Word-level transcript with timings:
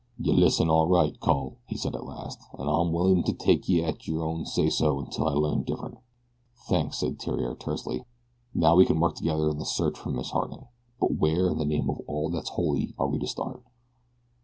"Yeh 0.17 0.33
listen 0.33 0.67
all 0.67 0.87
right, 0.87 1.19
cul," 1.19 1.57
he 1.67 1.77
said 1.77 1.93
at 1.95 2.07
last; 2.07 2.39
"an' 2.57 2.67
I'm 2.67 2.91
willin' 2.91 3.21
to 3.21 3.33
take 3.33 3.69
yeh 3.69 3.83
at 3.83 4.07
yer 4.07 4.23
own 4.23 4.47
say 4.47 4.67
so 4.67 4.99
until 4.99 5.27
I 5.29 5.33
learn 5.33 5.61
different." 5.61 5.99
"Thanks," 6.67 6.97
said 6.97 7.19
Theriere 7.21 7.53
tersely. 7.53 8.05
"Now 8.51 8.75
we 8.75 8.87
can 8.87 8.99
work 8.99 9.13
together 9.13 9.47
in 9.51 9.59
the 9.59 9.63
search 9.63 9.99
for 9.99 10.09
Miss 10.09 10.31
Harding; 10.31 10.65
but 10.99 11.13
where, 11.19 11.51
in 11.51 11.59
the 11.59 11.65
name 11.65 11.87
of 11.87 11.99
all 12.07 12.31
that's 12.31 12.49
holy, 12.49 12.95
are 12.97 13.09
we 13.09 13.19
to 13.19 13.27
start?" 13.27 13.61